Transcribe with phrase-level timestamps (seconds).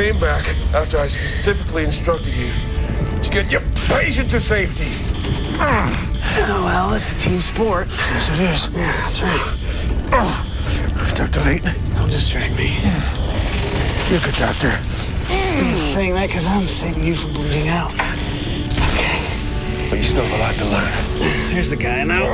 [0.00, 2.50] came back after I specifically instructed you
[3.22, 4.88] to get your patient to safety.
[5.60, 7.86] Oh, well, it's a team sport.
[7.86, 8.66] Yes, it is.
[8.72, 9.56] Yeah, that's right.
[11.14, 11.44] Dr.
[11.44, 12.78] Layton, Don't distract me.
[14.08, 14.68] you're a good doctor.
[15.28, 17.92] You're saying that because I'm saving you from bleeding out.
[17.92, 19.20] Okay.
[19.90, 21.52] But you still have a lot to learn.
[21.52, 22.24] There's the guy now.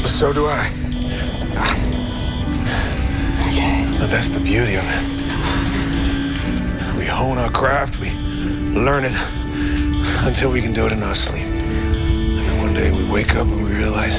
[0.00, 0.68] But so do I.
[3.52, 3.98] Okay.
[4.00, 5.15] But that's the beauty of it.
[7.16, 8.10] Hone our craft, we
[8.78, 9.16] learn it
[10.26, 11.46] until we can do it in our sleep.
[11.46, 14.18] And then one day we wake up and we realize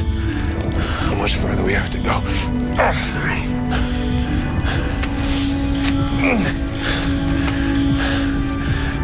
[1.05, 2.19] how much further we have to go.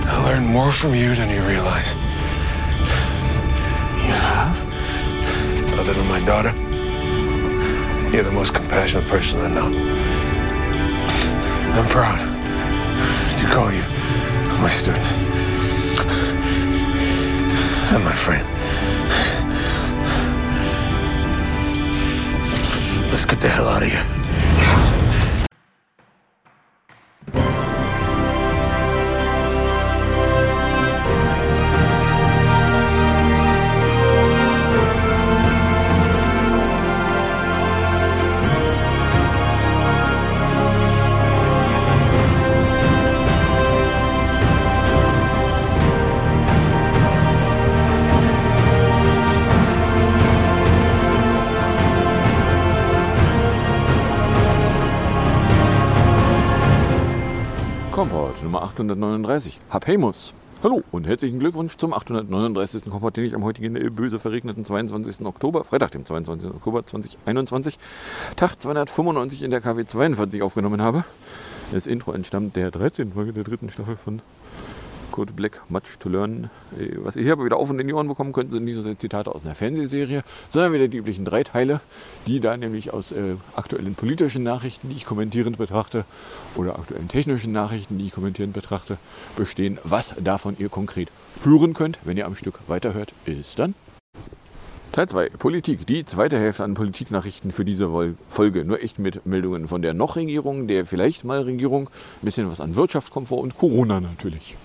[0.09, 1.89] I learned more from you than you realize.
[4.01, 4.57] You have?
[5.79, 6.51] Other than my daughter,
[8.09, 9.71] you're the most compassionate person I know.
[11.75, 12.32] I'm proud
[13.53, 13.83] call you
[14.63, 15.05] my student
[17.93, 18.47] and my friend.
[23.11, 24.22] Let's get the hell out of here.
[58.89, 59.59] 839.
[59.69, 60.33] Habemus.
[60.61, 62.85] Hallo und herzlichen Glückwunsch zum 839.
[62.89, 65.25] Kompott, den ich am heutigen böse verregneten 22.
[65.25, 66.49] Oktober, Freitag, dem 22.
[66.49, 67.79] Oktober 2021,
[68.35, 71.05] Tag 295 in der KW 42 aufgenommen habe.
[71.71, 73.13] Das Intro entstammt der 13.
[73.13, 74.21] Folge der dritten Staffel von
[75.13, 76.49] Code Black Much to Learn.
[76.77, 78.75] Äh, Was ihr hier aber wieder auf und in die Ohren bekommen könnt, sind nicht
[78.75, 81.81] so Zitate aus einer Fernsehserie, sondern wieder die üblichen drei Teile,
[82.25, 86.03] die da nämlich aus äh, aktuellen politischen Nachrichten, die ich kommentierend betrachte,
[86.55, 88.97] oder aktuellen technischen Nachrichten, die ich kommentierend betrachte,
[89.37, 89.77] bestehen.
[89.83, 91.09] Was davon ihr konkret
[91.43, 93.75] hören könnt, wenn ihr am Stück weiterhört, ist dann
[94.93, 95.87] Teil 2, Politik.
[95.87, 98.63] Die zweite Hälfte an Politiknachrichten für diese Folge.
[98.63, 101.89] Nur echt mit Meldungen von der noch-Regierung, der vielleicht mal Regierung,
[102.21, 104.55] ein bisschen was an Wirtschaftskomfort und Corona natürlich.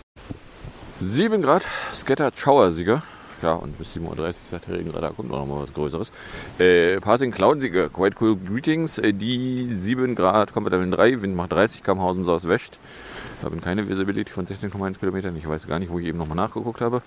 [1.01, 1.65] 7 Grad,
[1.95, 3.03] Scattered Shower-Sieger.
[3.41, 6.11] Ja, und bis 7.30 Uhr sagt der Regenradar, kommt noch mal was Größeres.
[6.59, 8.99] Äh, Passing Cloud-Sieger, Quite Cool Greetings.
[8.99, 12.81] Äh, die 7 Grad, Comfortable 3, Wind macht 30 km aus dem Southwest.
[13.45, 15.37] Haben keine Visibility von 16,1 Kilometern.
[15.37, 17.01] Ich weiß gar nicht, wo ich eben nochmal nachgeguckt habe.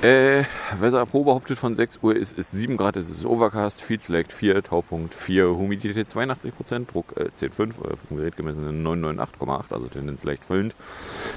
[0.00, 0.44] Äh,
[0.76, 4.32] Wetter Pro behauptet von 6 Uhr ist es 7 Grad, es ist Overcast, Feed Select
[4.32, 10.22] 4, Taupunkt 4, Humidität 82%, Druck äh, 10,5, äh, vom Gerät gemessen 998,8, also Tendenz
[10.22, 10.76] leicht füllend.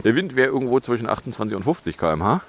[0.03, 2.41] Der Wind wäre irgendwo zwischen 28 und 50 km/h.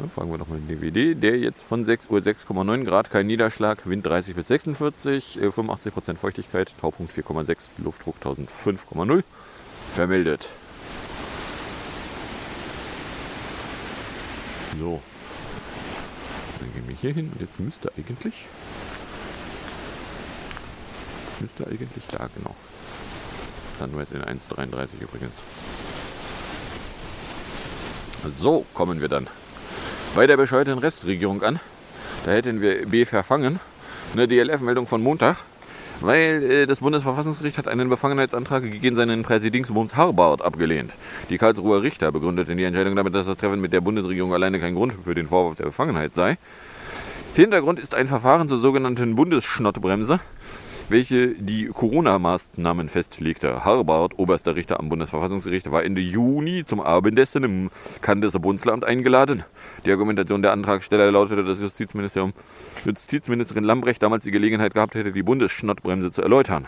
[0.00, 3.26] Dann fragen wir doch mal den DWD, der jetzt von 6 Uhr 6,9 Grad, kein
[3.26, 9.22] Niederschlag, Wind 30 bis 46, äh, 85% Feuchtigkeit, Taupunkt 4,6, Luftdruck 1005,0
[9.94, 10.50] vermeldet.
[14.78, 15.00] So.
[16.60, 18.46] Dann gehen wir hier hin und jetzt müsste eigentlich.
[21.40, 22.54] Müsste eigentlich da, genau.
[23.78, 25.34] Dann wir jetzt in 1,33 übrigens.
[28.26, 29.26] So kommen wir dann
[30.14, 31.60] bei der bescheuerten Restregierung an.
[32.24, 33.60] Da hätten wir B verfangen.
[34.12, 35.38] Eine DLF-Meldung von Montag.
[36.04, 40.92] Weil äh, das Bundesverfassungsgericht hat einen Befangenheitsantrag gegen seinen Präsidingsbums Harbart abgelehnt.
[41.30, 44.74] Die Karlsruher Richter begründeten die Entscheidung damit, dass das Treffen mit der Bundesregierung alleine kein
[44.74, 46.36] Grund für den Vorwurf der Befangenheit sei.
[47.34, 50.20] Hintergrund ist ein Verfahren zur sogenannten Bundesschnottbremse,
[50.88, 53.64] welche die Corona-Maßnahmen festlegte.
[53.64, 57.70] Harbart, oberster Richter am Bundesverfassungsgericht, war Ende Juni zum Abendessen im
[58.02, 59.44] Candeser Bundesland eingeladen.
[59.86, 62.32] Die Argumentation der Antragsteller lautete, dass Justizministerium,
[62.84, 66.66] Justizministerin Lambrecht damals die Gelegenheit gehabt hätte, die Bundesschnottbremse zu erläutern.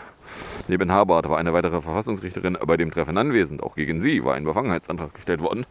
[0.67, 3.63] Neben Harbart war eine weitere Verfassungsrichterin bei dem Treffen anwesend.
[3.63, 5.65] Auch gegen sie war ein Befangenheitsantrag gestellt worden.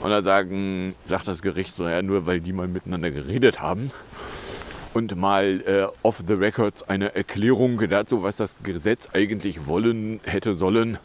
[0.00, 3.90] Und da sagen, sagt das Gericht so, ja, nur weil die mal miteinander geredet haben,
[4.94, 10.54] und mal äh, off the records eine Erklärung dazu, was das Gesetz eigentlich wollen hätte
[10.54, 10.98] sollen,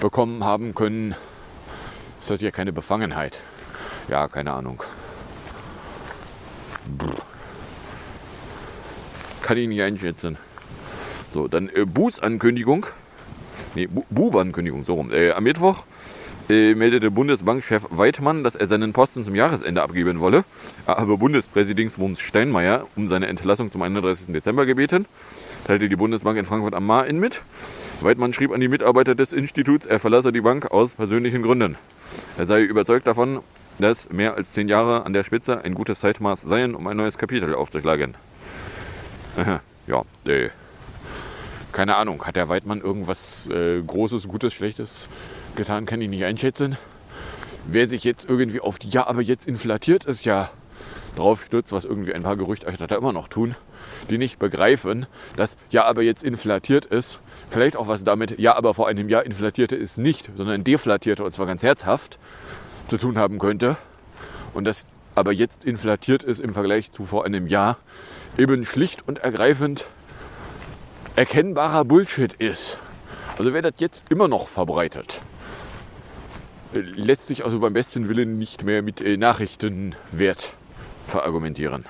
[0.00, 1.14] bekommen haben können.
[2.18, 3.40] Das ja keine Befangenheit.
[4.08, 4.82] Ja, keine Ahnung.
[6.98, 7.14] Brr.
[9.42, 10.36] Kann ich nicht einschätzen.
[11.30, 12.86] So, dann äh, Bußankündigung.
[13.74, 15.12] Nee, Bu Bubankündigung, so rum.
[15.12, 15.84] Äh, am Mittwoch
[16.50, 20.44] äh, meldete Bundesbankchef Weidmann, dass er seinen Posten zum Jahresende abgeben wolle.
[20.84, 24.32] Er habe Bundespräsidium Steinmeier um seine Entlassung zum 31.
[24.32, 25.06] Dezember gebeten,
[25.66, 27.42] teilte die Bundesbank in Frankfurt am Main mit.
[28.00, 31.76] Weidmann schrieb an die Mitarbeiter des Instituts, er verlasse die Bank aus persönlichen Gründen.
[32.36, 33.40] Er sei überzeugt davon,
[33.78, 37.16] dass mehr als zehn Jahre an der Spitze ein gutes Zeitmaß seien, um ein neues
[37.16, 38.14] Kapitel aufzuschlagen.
[39.86, 40.50] ja, äh,
[41.70, 45.08] keine Ahnung, hat der Weidmann irgendwas äh, Großes, Gutes, Schlechtes
[45.56, 46.76] getan, kann ich nicht einschätzen.
[47.66, 50.50] Wer sich jetzt irgendwie auf die Ja, aber jetzt inflatiert ist, ja
[51.16, 53.54] drauf stürzt, was irgendwie ein paar Gerüchterstatter immer noch tun,
[54.08, 55.06] die nicht begreifen,
[55.36, 59.24] dass Ja, aber jetzt inflatiert ist, vielleicht auch was damit Ja, aber vor einem Jahr
[59.24, 62.18] inflatierte ist nicht, sondern deflatierte und zwar ganz herzhaft
[62.88, 63.76] zu tun haben könnte.
[64.54, 67.78] Und das aber jetzt inflatiert ist im Vergleich zu vor einem Jahr
[68.38, 69.84] eben schlicht und ergreifend
[71.16, 72.78] erkennbarer Bullshit ist.
[73.36, 75.22] Also wer das jetzt immer noch verbreitet,
[76.72, 80.54] lässt sich also beim besten Willen nicht mehr mit äh, Nachrichtenwert
[81.06, 81.84] verargumentieren.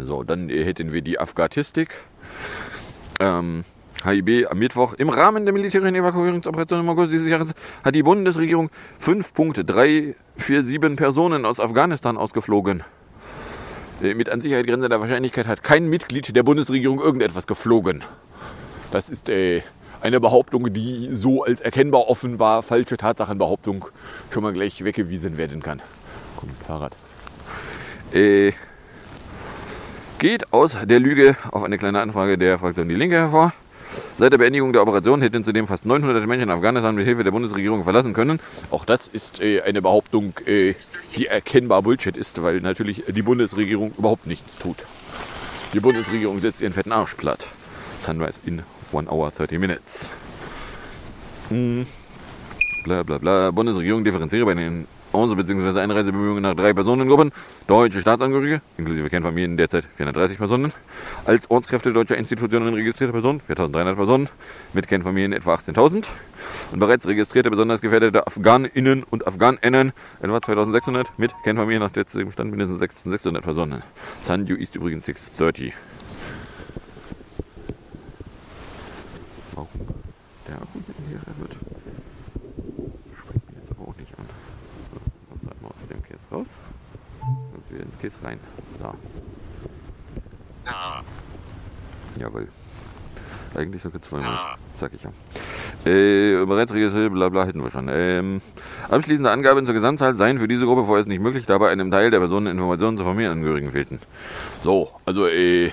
[0.00, 1.94] So, dann äh, hätten wir die Afghanistik.
[3.20, 3.64] Ähm,
[4.04, 4.94] HIB am Mittwoch.
[4.94, 11.60] Im Rahmen der militärischen Evakuierungsoperation im August dieses Jahres hat die Bundesregierung 5.347 Personen aus
[11.60, 12.82] Afghanistan ausgeflogen.
[14.02, 18.02] Äh, mit an Sicherheit grenzender Wahrscheinlichkeit hat kein Mitglied der Bundesregierung irgendetwas geflogen.
[18.90, 19.62] Das ist äh,
[20.04, 23.86] eine Behauptung, die so als erkennbar offenbar falsche Tatsachenbehauptung
[24.30, 25.80] schon mal gleich weggewiesen werden kann.
[26.36, 26.96] Komm, Fahrrad.
[28.12, 28.52] Äh,
[30.18, 33.54] geht aus der Lüge auf eine kleine Anfrage der Fraktion Die Linke hervor.
[34.16, 37.82] Seit der Beendigung der Operation hätten zudem fast 900 Menschen Afghanistan mit Hilfe der Bundesregierung
[37.84, 38.40] verlassen können.
[38.70, 40.74] Auch das ist äh, eine Behauptung, äh,
[41.16, 44.84] die erkennbar Bullshit ist, weil natürlich die Bundesregierung überhaupt nichts tut.
[45.72, 47.46] Die Bundesregierung setzt ihren fetten Arsch platt.
[48.00, 48.62] Sunrise in
[48.94, 50.10] 1 hour 30 minutes.
[51.48, 51.86] Hm.
[52.84, 53.50] Bla bla bla.
[53.50, 55.78] Bundesregierung differenziere bei den Aus- bzw.
[55.80, 57.30] Einreisebemühungen nach drei Personengruppen.
[57.68, 60.72] Deutsche Staatsangehörige, inklusive Kernfamilien, derzeit 430 Personen.
[61.24, 64.28] Als Ortskräfte deutscher Institutionen registrierte Personen, 4.300 Personen.
[64.72, 66.04] Mit Kernfamilien etwa 18.000.
[66.72, 71.06] Und bereits registrierte besonders gefährdete AfghanInnen und AfghanInnen etwa 2.600.
[71.16, 73.82] Mit Kernfamilien nach derzeitigem Stand mindestens 6.600 Personen.
[74.20, 75.72] Sanju ist übrigens 630.
[79.54, 79.68] Warum
[80.48, 81.52] der Akku hier wird,
[83.16, 84.24] springt mir jetzt aber auch nicht an.
[84.92, 85.00] So,
[85.34, 86.54] also einmal aus dem Case raus.
[87.52, 88.38] Sonst wieder ins Case rein.
[88.78, 88.94] So.
[92.18, 92.48] Jawohl.
[93.54, 94.56] Eigentlich sogar zweimal.
[94.80, 95.10] Sag ich ja.
[95.88, 97.88] Äh, bereits registriert, bla bla, hätten wir schon.
[97.90, 98.40] Ähm,
[98.88, 102.10] abschließende Angaben zur Gesamtzahl seien für diese Gruppe vorerst nicht möglich, da bei einem Teil
[102.10, 104.00] der Personen Informationen zu Familienangehörigen fehlten.
[104.60, 105.70] So, also, äh,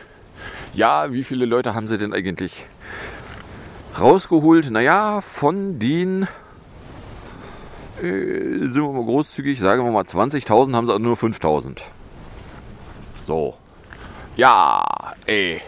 [0.73, 2.67] ja, wie viele Leute haben sie denn eigentlich
[3.99, 4.69] rausgeholt?
[4.69, 6.27] Naja, von den,
[8.01, 11.79] äh, sind wir mal großzügig, sagen wir mal 20.000, haben sie also nur 5.000.
[13.25, 13.55] So.
[14.35, 14.83] Ja,
[15.25, 15.61] ey.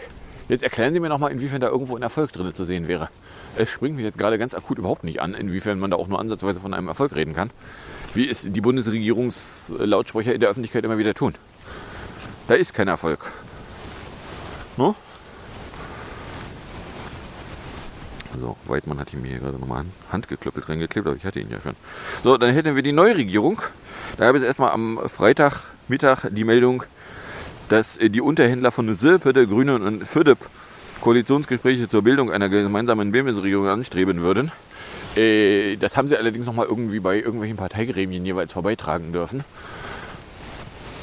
[0.48, 3.08] Jetzt erklären Sie mir nochmal, inwiefern da irgendwo ein Erfolg drin zu sehen wäre.
[3.56, 6.20] Es springt mich jetzt gerade ganz akut überhaupt nicht an, inwiefern man da auch nur
[6.20, 7.50] ansatzweise von einem Erfolg reden kann.
[8.12, 11.34] Wie es die Bundesregierungslautsprecher in der Öffentlichkeit immer wieder tun.
[12.48, 13.32] Da ist kein Erfolg.
[14.76, 14.94] No?
[18.40, 21.50] So, Weidmann hat ihn mir hier gerade nochmal an Handgeklöppelt reingeklebt, aber ich hatte ihn
[21.50, 21.74] ja schon.
[22.22, 23.60] So, dann hätten wir die Neuregierung.
[24.16, 26.84] Da gab es erstmal am Freitagmittag die Meldung,
[27.68, 30.38] dass äh, die Unterhändler von Sirpe, der Grünen und FIDEP
[31.00, 34.50] Koalitionsgespräche zur Bildung einer gemeinsamen Bundesregierung anstreben würden.
[35.16, 39.44] Äh, das haben sie allerdings nochmal irgendwie bei irgendwelchen Parteigremien jeweils vorbeitragen dürfen.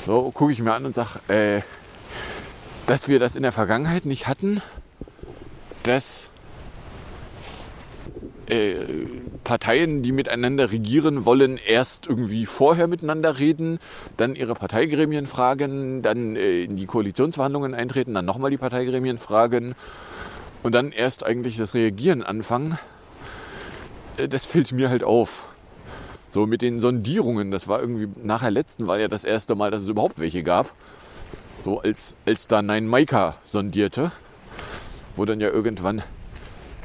[0.05, 1.61] So gucke ich mir an und sage, äh,
[2.87, 4.61] dass wir das in der Vergangenheit nicht hatten,
[5.83, 6.30] dass
[8.51, 8.75] äh,
[9.45, 13.79] Parteien, die miteinander regieren wollen, erst irgendwie vorher miteinander reden,
[14.17, 19.73] dann ihre Parteigremien fragen, dann äh, in die Koalitionsverhandlungen eintreten, dann nochmal die Parteigremien fragen
[20.63, 22.77] und dann erst eigentlich das Reagieren anfangen.
[24.17, 25.45] Äh, das fällt mir halt auf.
[26.27, 29.71] So mit den Sondierungen, das war irgendwie nach der letzten Wahl ja das erste Mal,
[29.71, 30.73] dass es überhaupt welche gab.
[31.63, 34.11] So als, als da Nein Maika sondierte,
[35.15, 36.03] wo dann ja irgendwann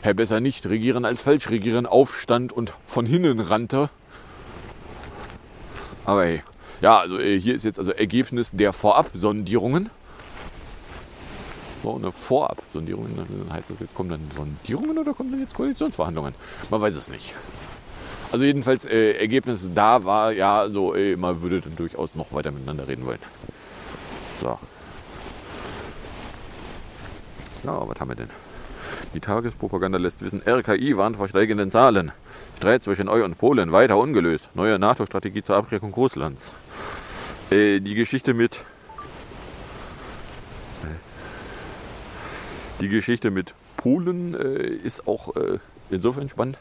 [0.07, 3.91] Herr besser nicht regieren als falsch regieren aufstand und von hinnen rannte.
[6.05, 6.45] Aber hey,
[6.81, 9.91] ja, also äh, hier ist jetzt also Ergebnis der Vorabsondierungen.
[11.83, 16.37] So, eine Vorabsondierung, dann heißt das jetzt, kommen dann Sondierungen oder kommen dann jetzt Koalitionsverhandlungen?
[16.71, 17.35] Man weiß es nicht.
[18.31, 22.53] Also jedenfalls, äh, Ergebnis da war, ja, so, äh, man würde dann durchaus noch weiter
[22.53, 23.19] miteinander reden wollen.
[24.41, 24.57] So.
[27.65, 28.46] Ja, was haben wir denn?
[29.15, 32.13] Die Tagespropaganda lässt wissen, RKI warnt vor steigenden Zahlen.
[32.57, 34.51] Streit zwischen Eu und Polen weiter ungelöst.
[34.55, 36.55] Neue NATO-Strategie zur Abschreckung Russlands.
[37.51, 38.61] Äh, die Geschichte mit
[42.81, 46.59] Die Geschichte mit Polen äh, ist auch äh, insofern spannend,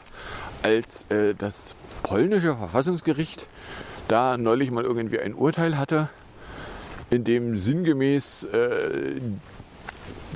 [0.62, 3.48] als äh, das polnische Verfassungsgericht
[4.08, 6.08] da neulich mal irgendwie ein Urteil hatte,
[7.10, 9.20] in dem sinngemäß äh,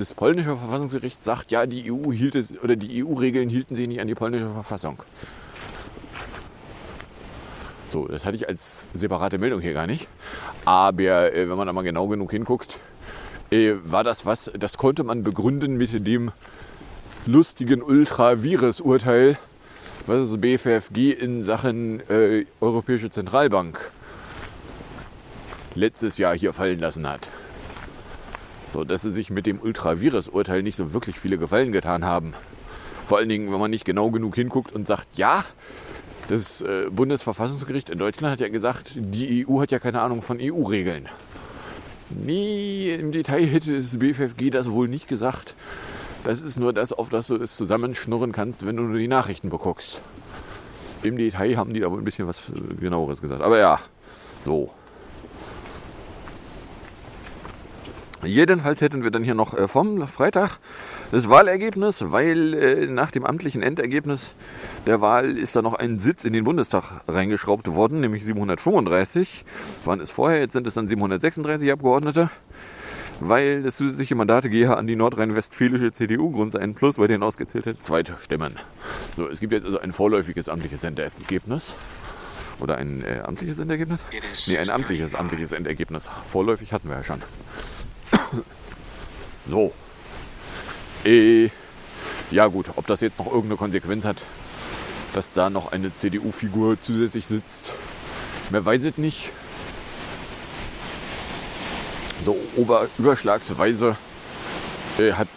[0.01, 4.01] das polnische Verfassungsgericht sagt, ja, die EU hielt es oder die EU-Regeln hielten sich nicht
[4.01, 5.03] an die polnische Verfassung.
[7.91, 10.09] So, das hatte ich als separate Meldung hier gar nicht.
[10.65, 12.79] Aber äh, wenn man da mal genau genug hinguckt,
[13.51, 16.31] äh, war das was, das konnte man begründen mit dem
[17.27, 19.37] lustigen Ultravirus-Urteil,
[20.07, 23.91] was das BFFG in Sachen äh, Europäische Zentralbank
[25.75, 27.29] letztes Jahr hier fallen lassen hat.
[28.73, 32.35] So, dass sie sich mit dem Ultravirus-Urteil nicht so wirklich viele Gefallen getan haben.
[33.07, 35.45] Vor allen Dingen, wenn man nicht genau genug hinguckt und sagt, ja,
[36.29, 40.39] das äh, Bundesverfassungsgericht in Deutschland hat ja gesagt, die EU hat ja keine Ahnung von
[40.41, 41.09] EU-Regeln.
[42.11, 45.57] Nee, im Detail hätte das BFFG das wohl nicht gesagt.
[46.23, 49.51] Das ist nur das, auf das du es zusammenschnurren kannst, wenn du nur die Nachrichten
[49.51, 50.03] beguckst.
[51.03, 52.43] Im Detail haben die da wohl ein bisschen was
[52.79, 53.43] genaueres gesagt.
[53.43, 53.81] Aber ja,
[54.39, 54.71] so.
[58.23, 60.59] Jedenfalls hätten wir dann hier noch äh, vom Freitag
[61.11, 64.35] das Wahlergebnis, weil äh, nach dem amtlichen Endergebnis
[64.87, 69.45] der Wahl ist da noch ein Sitz in den Bundestag reingeschraubt worden, nämlich 735.
[69.85, 72.29] Waren es vorher, jetzt sind es dann 736 Abgeordnete,
[73.21, 77.79] weil das zusätzliche Mandate gehe an die nordrhein-westfälische CDU, Grund ein Plus, bei denen ausgezählte
[77.79, 78.55] zweite Stimmen.
[79.17, 81.75] So, es gibt jetzt also ein vorläufiges amtliches Endergebnis.
[82.61, 84.05] Oder ein äh, amtliches Endergebnis?
[84.47, 86.11] Nee, ein amtliches, amtliches Endergebnis.
[86.27, 87.23] Vorläufig hatten wir ja schon.
[89.47, 89.73] So.
[91.05, 91.51] Äh,
[92.31, 94.25] ja gut, ob das jetzt noch irgendeine Konsequenz hat,
[95.15, 97.75] dass da noch eine CDU-Figur zusätzlich sitzt,
[98.51, 99.33] mehr weiß es nicht.
[102.25, 103.97] So ober überschlagsweise
[104.99, 105.29] äh, hat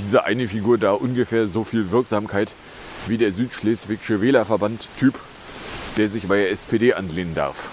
[0.00, 2.52] diese eine Figur da ungefähr so viel Wirksamkeit
[3.06, 5.18] wie der südschleswigsche Wählerverband-Typ,
[5.96, 7.70] der sich bei der SPD anlehnen darf.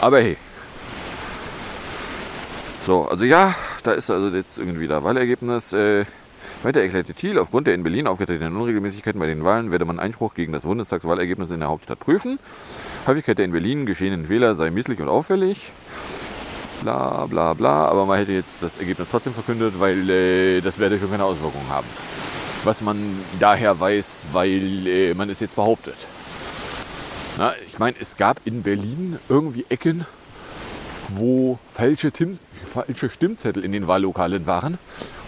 [0.00, 0.36] Aber hey,
[2.84, 5.72] so, also ja, da ist also jetzt irgendwie das Wahlergebnis.
[5.72, 6.04] Äh,
[6.62, 10.34] weiter erklärte Thiel, aufgrund der in Berlin aufgetretenen Unregelmäßigkeiten bei den Wahlen werde man Einspruch
[10.34, 12.38] gegen das Bundestagswahlergebnis in der Hauptstadt prüfen.
[13.06, 15.72] Häufigkeit der in Berlin geschehenen Fehler sei misslich und auffällig.
[16.82, 20.98] Bla bla bla, aber man hätte jetzt das Ergebnis trotzdem verkündet, weil äh, das werde
[20.98, 21.86] schon keine Auswirkungen haben.
[22.64, 22.98] Was man
[23.40, 25.96] daher weiß, weil äh, man es jetzt behauptet.
[27.36, 30.06] Na, ich meine, es gab in Berlin irgendwie Ecken,
[31.10, 34.78] wo falsche, Tim falsche Stimmzettel in den Wahllokalen waren,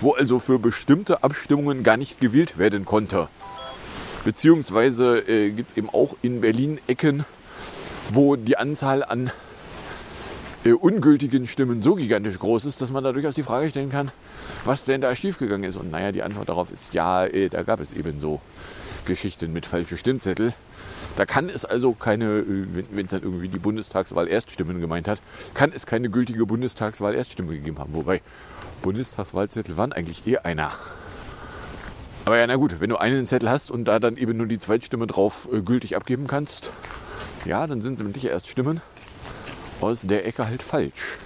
[0.00, 3.28] wo also für bestimmte Abstimmungen gar nicht gewählt werden konnte.
[4.24, 7.24] Beziehungsweise äh, gibt es eben auch in Berlin Ecken,
[8.12, 9.30] wo die Anzahl an
[10.64, 14.10] äh, ungültigen Stimmen so gigantisch groß ist, dass man da durchaus die Frage stellen kann,
[14.64, 15.76] was denn da schiefgegangen ist.
[15.76, 18.40] Und naja, die Antwort darauf ist ja, äh, da gab es eben so
[19.04, 20.54] Geschichten mit falschen Stimmzettel.
[21.16, 25.20] Da kann es also keine, äh, wenn es dann irgendwie die Bundestagswahl Erststimmen gemeint hat,
[25.54, 27.94] kann es keine gültige Bundestagswahl Erststimme gegeben haben.
[27.94, 28.20] Wobei
[28.82, 30.72] Bundestagswahlzettel waren eigentlich eher einer.
[32.26, 34.58] Aber ja, na gut, wenn du einen Zettel hast und da dann eben nur die
[34.58, 36.72] Zweitstimme drauf äh, gültig abgeben kannst,
[37.44, 38.82] ja, dann sind sämtliche Erststimmen
[39.80, 41.18] aus der Ecke halt falsch.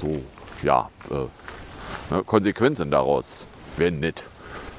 [0.00, 0.22] So,
[0.62, 4.24] ja, äh, ne, Konsequenzen daraus wären nett.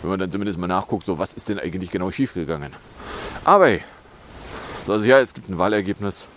[0.01, 2.71] Wenn man dann zumindest mal nachguckt, so was ist denn eigentlich genau schiefgegangen.
[3.43, 3.81] Aber hey,
[4.87, 6.27] also ja, es gibt ein Wahlergebnis.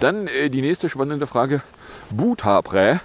[0.00, 1.62] Dann äh, die nächste spannende Frage.
[2.10, 3.00] Butabre,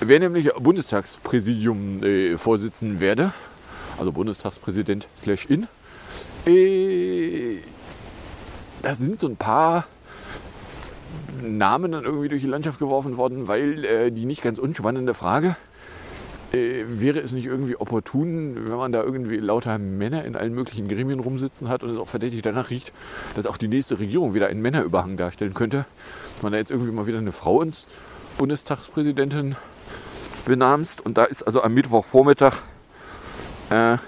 [0.00, 3.32] wer nämlich Bundestagspräsidium äh, vorsitzen werde,
[3.98, 5.66] also Bundestagspräsident slash in,
[6.46, 7.58] äh,
[8.82, 9.86] da sind so ein paar
[11.42, 15.56] Namen dann irgendwie durch die Landschaft geworfen worden, weil äh, die nicht ganz unspannende Frage,
[16.52, 20.88] äh, wäre es nicht irgendwie opportun, wenn man da irgendwie lauter Männer in allen möglichen
[20.88, 22.92] Gremien rumsitzen hat und es auch verdächtig danach riecht,
[23.34, 25.86] dass auch die nächste Regierung wieder einen Männerüberhang darstellen könnte,
[26.34, 27.86] dass man da jetzt irgendwie mal wieder eine Frau ins
[28.38, 29.56] Bundestagspräsidentin
[30.44, 32.54] benamst und da ist also am Mittwochvormittag
[33.70, 33.98] äh,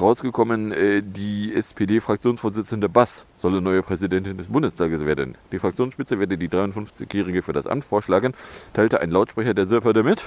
[0.00, 5.36] rausgekommen, äh, die SPD-Fraktionsvorsitzende Bass solle neue Präsidentin des Bundestages werden.
[5.52, 8.34] Die Fraktionsspitze werde die 53-Jährige für das Amt vorschlagen,
[8.72, 10.24] teilte ein Lautsprecher der Sirperde mit.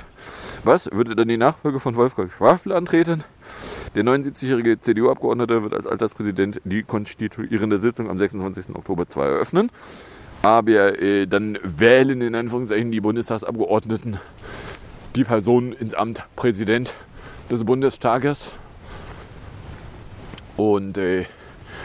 [0.64, 3.24] Bass würde dann die Nachfolge von Wolfgang Schwafel antreten.
[3.96, 8.76] Der 79-jährige CDU-Abgeordnete wird als Alterspräsident die konstituierende Sitzung am 26.
[8.76, 9.72] Oktober 2 eröffnen.
[10.42, 14.18] Aber äh, dann wählen in Anführungszeichen die Bundestagsabgeordneten
[15.16, 16.94] die Person ins Amt Präsident
[17.50, 18.54] des Bundestages.
[20.58, 21.26] Und äh,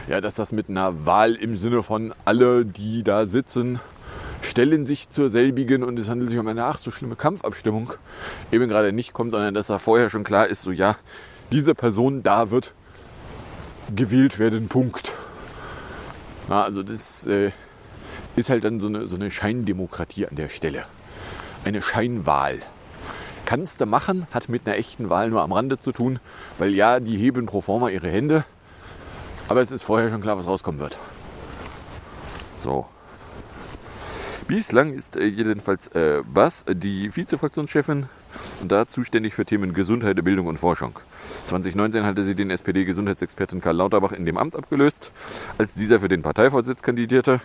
[0.08, 3.78] ja, dass das mit einer Wahl im Sinne von alle, die da sitzen,
[4.40, 7.92] stellen sich zur selbigen und es handelt sich um eine ach so schlimme Kampfabstimmung
[8.50, 10.96] eben gerade nicht kommt, sondern dass da vorher schon klar ist, so ja,
[11.52, 12.74] diese Person da wird
[13.94, 15.12] gewählt werden, Punkt.
[16.48, 17.50] Ja, also das äh,
[18.36, 20.86] ist halt dann so eine, so eine Scheindemokratie an der Stelle.
[21.64, 22.58] Eine Scheinwahl.
[23.44, 26.18] Kannst du machen, hat mit einer echten Wahl nur am Rande zu tun,
[26.58, 28.44] weil ja, die heben pro forma ihre Hände,
[29.52, 30.96] aber es ist vorher schon klar, was rauskommen wird.
[32.58, 32.86] So.
[34.48, 38.06] Bislang ist äh, jedenfalls äh, Bass die Vizefraktionschefin
[38.62, 40.98] und da zuständig für Themen Gesundheit, Bildung und Forschung.
[41.48, 45.10] 2019 hatte sie den SPD-Gesundheitsexperten Karl Lauterbach in dem Amt abgelöst,
[45.58, 47.42] als dieser für den Parteivorsitz kandidierte.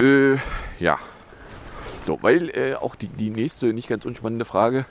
[0.00, 0.34] Äh,
[0.80, 0.98] ja.
[2.02, 4.84] So, weil äh, auch die, die nächste nicht ganz unspannende Frage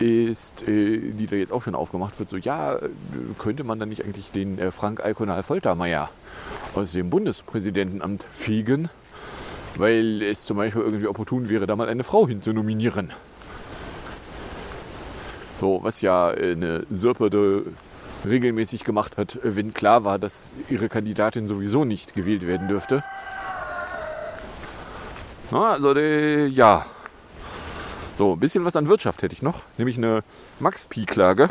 [0.00, 2.78] ist, äh, die da jetzt auch schon aufgemacht wird, so ja,
[3.38, 6.08] könnte man dann nicht eigentlich den äh, Frank Alkonal Foltermeier
[6.74, 8.88] aus dem Bundespräsidentenamt fegen,
[9.76, 13.12] weil es zum Beispiel irgendwie opportun wäre, da mal eine Frau hinzunominieren.
[15.60, 17.64] So, was ja äh, eine Sirpede
[18.24, 23.02] regelmäßig gemacht hat, wenn klar war, dass ihre Kandidatin sowieso nicht gewählt werden dürfte.
[25.50, 26.86] Na, also, die, ja,
[28.20, 30.20] so, ein bisschen was an Wirtschaft hätte ich noch, nämlich eine
[30.58, 31.48] Max-Pi-Klage.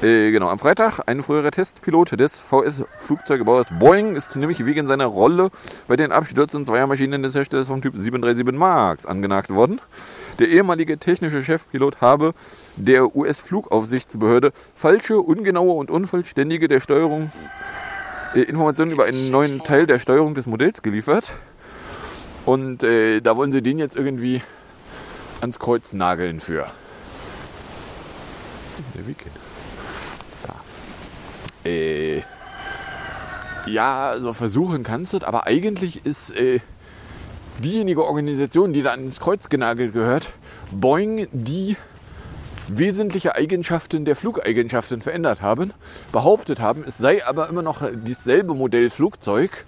[0.00, 5.50] Äh, genau, am Freitag ein früherer Testpilot des VS-Flugzeugebauers Boeing ist nämlich wegen seiner Rolle
[5.86, 9.78] bei den Abstürzen zweier Maschinen des Herstellers vom Typ 737 MAX angenagt worden.
[10.38, 12.32] Der ehemalige technische Chefpilot habe
[12.76, 17.30] der US-Flugaufsichtsbehörde falsche, ungenaue und unvollständige der Steuerung
[18.34, 21.26] äh, Informationen über einen neuen Teil der Steuerung des Modells geliefert.
[22.46, 24.40] Und äh, da wollen sie den jetzt irgendwie
[25.40, 26.66] ans Kreuz nageln für.
[28.94, 29.34] Der Weekend.
[30.44, 30.54] Da.
[31.68, 32.22] Äh,
[33.66, 36.60] ja, so versuchen kannst du, aber eigentlich ist äh,
[37.62, 40.32] diejenige Organisation, die da ans Kreuz genagelt gehört,
[40.70, 41.76] Boeing, die
[42.68, 45.72] wesentliche Eigenschaften der Flugeigenschaften verändert haben,
[46.12, 49.64] behauptet haben, es sei aber immer noch dasselbe Modell Flugzeug.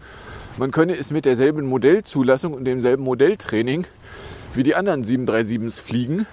[0.59, 3.87] Man könne es mit derselben Modellzulassung und demselben Modelltraining
[4.55, 6.27] wie die anderen 737s fliegen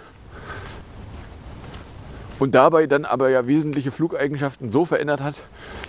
[2.39, 5.35] und dabei dann aber ja wesentliche Flugeigenschaften so verändert hat,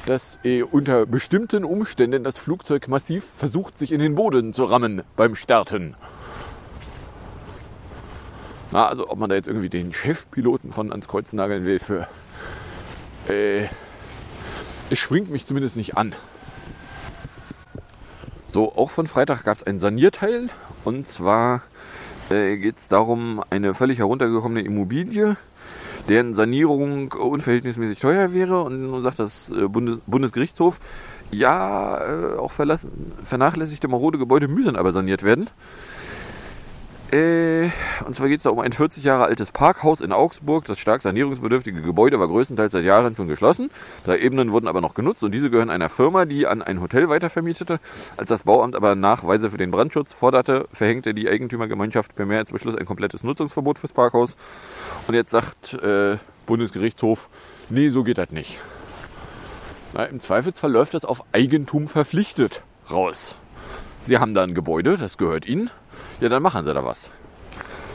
[0.06, 5.02] dass eh unter bestimmten Umständen das Flugzeug massiv versucht, sich in den Boden zu rammen
[5.16, 5.94] beim Starten.
[8.70, 12.06] Na, also ob man da jetzt irgendwie den Chefpiloten von ans Kreuz nageln will für...
[13.28, 13.66] Äh,
[14.90, 16.14] es springt mich zumindest nicht an.
[18.46, 20.48] So, auch von Freitag gab es ein Sanierteil.
[20.84, 21.62] Und zwar
[22.30, 25.36] äh, geht es darum, eine völlig heruntergekommene Immobilie,
[26.08, 28.62] deren Sanierung unverhältnismäßig teuer wäre.
[28.62, 30.80] Und nun sagt das äh, Bundes Bundesgerichtshof,
[31.30, 35.48] ja, äh, auch vernachlässigte marode Gebäude müssen aber saniert werden.
[37.10, 37.70] Äh,
[38.04, 40.66] und zwar geht es da um ein 40 Jahre altes Parkhaus in Augsburg.
[40.66, 43.70] Das stark sanierungsbedürftige Gebäude war größtenteils seit Jahren schon geschlossen.
[44.04, 47.08] Drei Ebenen wurden aber noch genutzt und diese gehören einer Firma, die an ein Hotel
[47.08, 47.80] weitervermietete.
[48.18, 52.84] Als das Bauamt aber Nachweise für den Brandschutz forderte, verhängte die Eigentümergemeinschaft per Mehrheitsbeschluss ein
[52.84, 54.36] komplettes Nutzungsverbot fürs Parkhaus.
[55.06, 57.30] Und jetzt sagt äh, Bundesgerichtshof,
[57.70, 58.58] nee, so geht das nicht.
[59.94, 63.34] Na, Im Zweifelsfall läuft das auf Eigentum verpflichtet raus.
[64.02, 65.70] Sie haben da ein Gebäude, das gehört Ihnen
[66.20, 67.10] ja, dann machen sie da was.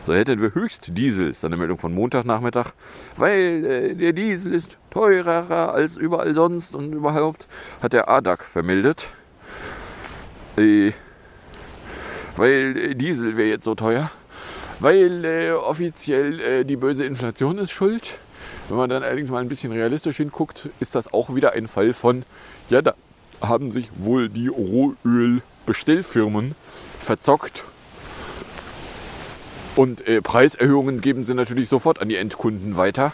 [0.06, 2.72] So hätten wir höchst Diesel, ist eine Meldung von Montagnachmittag,
[3.16, 7.48] weil äh, der Diesel ist teurer als überall sonst und überhaupt,
[7.82, 9.06] hat der ADAC vermeldet.
[10.58, 10.92] Äh,
[12.36, 14.12] weil äh, Diesel wäre jetzt so teuer,
[14.82, 18.20] weil äh, offiziell äh, die böse Inflation ist schuld.
[18.68, 21.94] Wenn man dann allerdings mal ein bisschen realistisch hinguckt, ist das auch wieder ein Fall
[21.94, 22.26] von,
[22.70, 22.96] ja, da
[23.42, 26.56] haben sich wohl die Rohölbestellfirmen
[27.00, 27.64] verzockt
[29.76, 33.14] und äh, Preiserhöhungen geben sie natürlich sofort an die Endkunden weiter.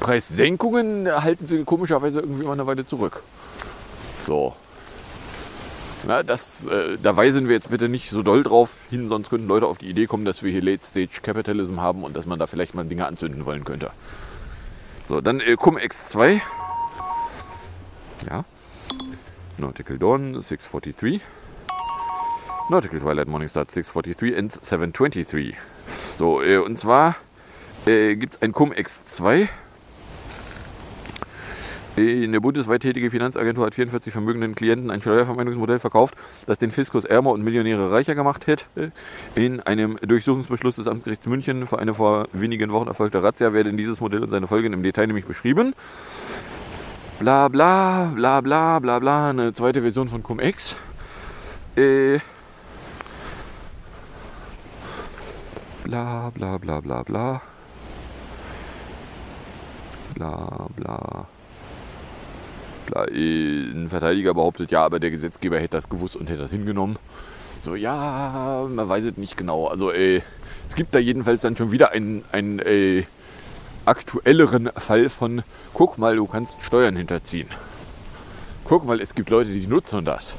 [0.00, 3.22] Preissenkungen halten sie komischerweise irgendwie mal eine Weile zurück.
[4.26, 4.54] So.
[6.06, 9.48] Na, das, äh, da weisen wir jetzt bitte nicht so doll drauf hin, sonst könnten
[9.48, 12.38] Leute auf die Idee kommen, dass wir hier Late Stage Capitalism haben und dass man
[12.38, 13.90] da vielleicht mal Dinge anzünden wollen könnte.
[15.08, 16.40] So, dann äh, Cum-Ex 2.
[18.30, 18.44] Ja.
[19.56, 21.20] Nautical Dawn 643.
[22.70, 25.56] Nautical Twilight Morningstar 643 and 723.
[26.18, 27.16] So, äh, und zwar
[27.86, 29.48] äh, gibt es ein Cum-Ex 2.
[31.98, 36.14] Eine bundesweit tätige Finanzagentur hat 44 vermögenden Klienten ein Steuervermeidungsmodell verkauft,
[36.46, 38.92] das den Fiskus ärmer und Millionäre reicher gemacht hätte.
[39.34, 44.00] In einem Durchsuchungsbeschluss des Amtsgerichts München für eine vor wenigen Wochen erfolgte Razzia werden dieses
[44.00, 45.74] Modell und seine Folgen im Detail nämlich beschrieben.
[47.18, 50.76] Bla bla bla bla bla bla, eine zweite Version von Cum-Ex.
[51.74, 52.20] Äh,
[55.88, 57.40] bla bla bla bla bla.
[60.14, 61.26] Bla bla.
[62.86, 63.04] bla.
[63.04, 66.98] Ein Verteidiger behauptet, ja, aber der Gesetzgeber hätte das gewusst und hätte das hingenommen.
[67.60, 69.66] So, ja, man weiß es nicht genau.
[69.66, 70.20] Also, äh,
[70.66, 73.04] es gibt da jedenfalls dann schon wieder einen, einen äh,
[73.86, 77.48] aktuelleren Fall von, guck mal, du kannst Steuern hinterziehen.
[78.64, 80.36] Guck mal, es gibt Leute, die nutzen das.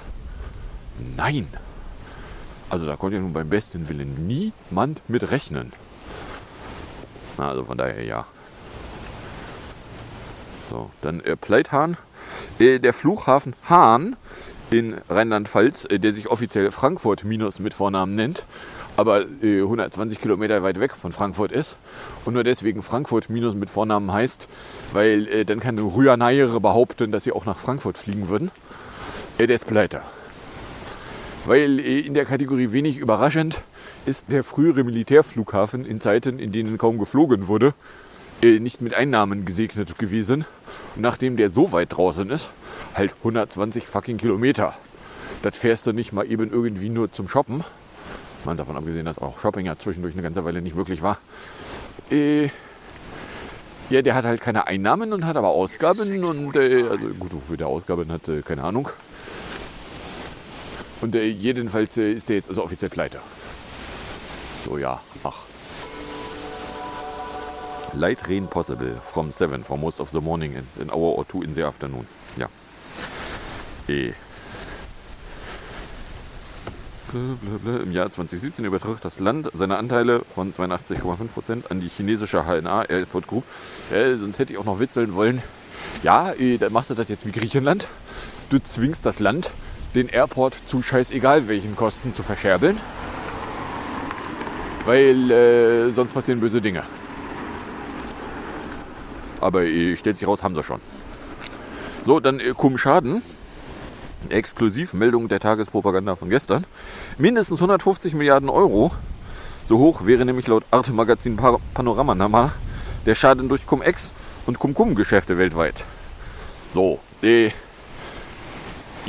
[1.17, 1.47] Nein.
[2.69, 5.73] Also da konnte ja nun beim besten Willen niemand mit rechnen.
[7.37, 8.25] Also von daher ja.
[10.69, 11.97] So, dann äh, Pleithahn.
[12.59, 14.15] Äh, der Flughafen Hahn
[14.69, 18.45] in Rheinland-Pfalz, äh, der sich offiziell Frankfurt minus mit Vornamen nennt,
[18.97, 21.77] aber äh, 120 Kilometer weit weg von Frankfurt ist
[22.25, 24.47] und nur deswegen Frankfurt minus mit Vornamen heißt,
[24.93, 28.51] weil äh, dann kann Rüaneiere behaupten, dass sie auch nach Frankfurt fliegen würden.
[29.37, 30.01] Äh, der ist pleite.
[31.45, 33.61] Weil äh, in der Kategorie wenig überraschend
[34.05, 37.73] ist der frühere Militärflughafen in Zeiten, in denen kaum geflogen wurde,
[38.41, 40.45] äh, nicht mit Einnahmen gesegnet gewesen.
[40.95, 42.49] Und nachdem der so weit draußen ist,
[42.95, 44.73] halt 120 fucking Kilometer.
[45.41, 47.63] Das fährst du nicht mal eben irgendwie nur zum Shoppen.
[48.45, 51.19] Mal davon abgesehen, dass auch Shopping ja zwischendurch eine ganze Weile nicht möglich war.
[52.09, 52.49] Äh,
[53.89, 57.57] ja, der hat halt keine Einnahmen und hat aber Ausgaben und äh, also gut, wofür
[57.57, 58.89] der Ausgaben hat, äh, keine Ahnung.
[61.01, 63.19] Und äh, jedenfalls äh, ist der jetzt also offiziell pleite.
[64.65, 65.43] So ja, ach.
[67.93, 71.41] Light rain possible from 7 for most of the morning and an hour or two
[71.41, 72.05] in the afternoon.
[72.37, 72.47] Ja.
[73.87, 74.13] Eh.
[77.11, 77.83] Blablabla.
[77.83, 83.27] Im Jahr 2017 übertrug das Land seine Anteile von 82,5% an die chinesische HNA Airport
[83.27, 83.43] Group.
[83.91, 85.41] Ja, sonst hätte ich auch noch witzeln wollen.
[86.03, 87.87] Ja, eh, dann machst du das jetzt wie Griechenland.
[88.49, 89.51] Du zwingst das Land,
[89.95, 92.79] den Airport zu scheißegal welchen Kosten zu verscherbeln.
[94.85, 96.83] Weil äh, sonst passieren böse Dinge.
[99.41, 100.79] Aber äh, stellt sich raus, haben sie schon.
[102.03, 103.21] So, dann äh, Cum Schaden.
[104.29, 106.65] Exklusivmeldung der Tagespropaganda von gestern.
[107.17, 108.91] Mindestens 150 Milliarden Euro.
[109.67, 111.37] So hoch wäre nämlich laut Arte Magazin
[111.73, 112.51] Panorama Nama
[113.05, 114.11] der Schaden durch Cum-Ex
[114.45, 115.83] und Cum-Cum-Geschäfte weltweit.
[116.73, 117.51] So, äh,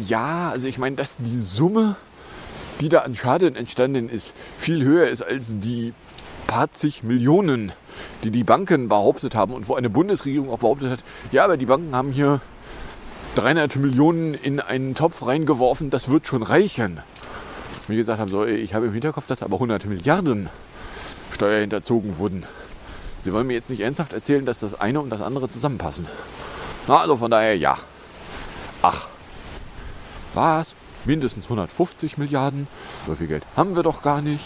[0.00, 1.96] ja, also ich meine, dass die Summe,
[2.80, 5.92] die da an Schaden entstanden ist, viel höher ist als die
[6.46, 7.72] paar zig Millionen,
[8.24, 11.66] die die Banken behauptet haben und wo eine Bundesregierung auch behauptet hat, ja, aber die
[11.66, 12.40] Banken haben hier
[13.36, 17.00] 300 Millionen in einen Topf reingeworfen, das wird schon reichen.
[17.86, 20.48] Wie gesagt haben, so, ich habe im Hinterkopf, dass aber 100 Milliarden
[21.30, 22.44] Steuer hinterzogen wurden.
[23.20, 26.06] Sie wollen mir jetzt nicht ernsthaft erzählen, dass das eine und das andere zusammenpassen.
[26.88, 27.76] Na, also von daher ja.
[28.82, 29.09] Ach,
[30.34, 30.74] was?
[31.04, 32.66] Mindestens 150 Milliarden?
[33.06, 34.44] So viel Geld haben wir doch gar nicht.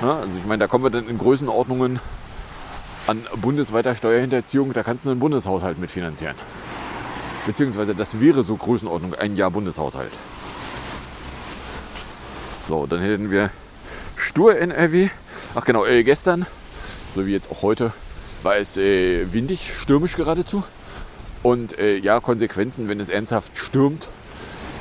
[0.00, 2.00] Na, also ich meine, da kommen wir dann in Größenordnungen
[3.06, 6.36] an bundesweiter Steuerhinterziehung, da kannst du einen Bundeshaushalt mitfinanzieren.
[7.46, 10.12] Beziehungsweise das wäre so Größenordnung ein Jahr Bundeshaushalt.
[12.68, 13.50] So, dann hätten wir
[14.16, 15.08] Stur NRW.
[15.54, 16.46] Ach genau, äh, gestern,
[17.14, 17.92] so wie jetzt auch heute,
[18.42, 20.62] war es äh, windig, stürmisch geradezu.
[21.42, 24.08] Und äh, ja, Konsequenzen, wenn es ernsthaft stürmt,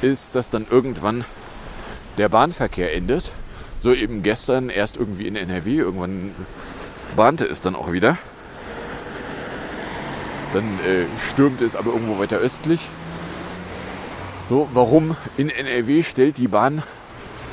[0.02, 1.26] ist, dass dann irgendwann
[2.18, 3.32] der Bahnverkehr endet.
[3.78, 6.36] So eben gestern erst irgendwie in NRW, irgendwann
[7.16, 8.18] bahnte es dann auch wieder.
[10.54, 12.82] Dann äh, stürmte es aber irgendwo weiter östlich.
[14.50, 16.82] So, warum in NRW stellt die Bahn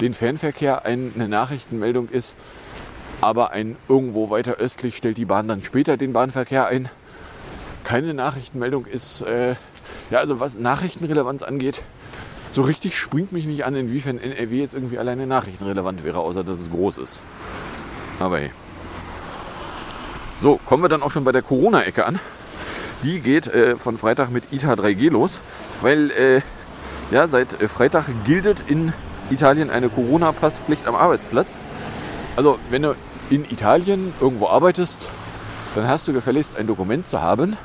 [0.00, 2.34] den Fernverkehr ein, eine Nachrichtenmeldung ist,
[3.20, 6.88] aber ein irgendwo weiter östlich stellt die Bahn dann später den Bahnverkehr ein.
[7.84, 9.54] Keine Nachrichtenmeldung ist, äh,
[10.10, 11.82] ja, also was Nachrichtenrelevanz angeht,
[12.56, 16.58] so richtig springt mich nicht an, inwiefern NRW jetzt irgendwie alleine nachrichtenrelevant wäre, außer dass
[16.58, 17.20] es groß ist.
[18.18, 18.50] Aber hey.
[20.38, 22.18] So, kommen wir dann auch schon bei der Corona-Ecke an.
[23.02, 25.40] Die geht äh, von Freitag mit ITA 3G los,
[25.82, 26.40] weil äh,
[27.10, 28.94] ja, seit äh, Freitag gilt in
[29.28, 31.66] Italien eine Corona-Passpflicht am Arbeitsplatz.
[32.36, 32.94] Also, wenn du
[33.28, 35.10] in Italien irgendwo arbeitest,
[35.74, 37.58] dann hast du gefälligst ein Dokument zu haben,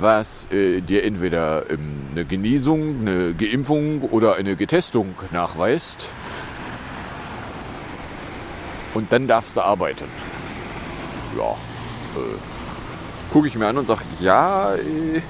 [0.00, 6.08] was äh, dir entweder ähm, eine Genesung, eine Geimpfung oder eine Getestung nachweist.
[8.94, 10.06] Und dann darfst du arbeiten.
[11.36, 11.52] Ja,
[12.20, 15.22] äh, gucke ich mir an und sage, ja, äh,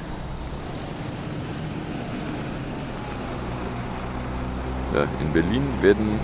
[4.95, 6.19] ja, in Berlin werden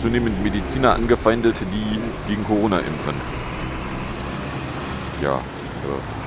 [0.00, 3.14] zunehmend Mediziner angefeindet, die gegen Corona impfen.
[5.22, 6.23] Ja, äh,